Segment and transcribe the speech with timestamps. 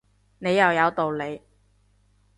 [0.39, 1.43] 你又有道理